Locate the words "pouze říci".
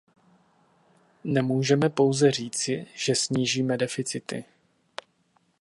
1.89-2.87